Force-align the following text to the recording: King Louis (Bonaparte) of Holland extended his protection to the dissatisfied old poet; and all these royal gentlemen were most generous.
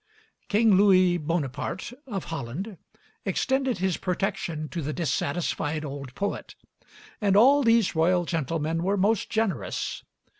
King 0.49 0.77
Louis 0.77 1.17
(Bonaparte) 1.19 1.93
of 2.07 2.23
Holland 2.33 2.79
extended 3.23 3.77
his 3.77 3.97
protection 3.97 4.67
to 4.69 4.81
the 4.81 4.93
dissatisfied 4.93 5.85
old 5.85 6.15
poet; 6.15 6.55
and 7.21 7.35
all 7.37 7.61
these 7.61 7.93
royal 7.95 8.25
gentlemen 8.25 8.81
were 8.81 8.97
most 8.97 9.29
generous. 9.29 10.01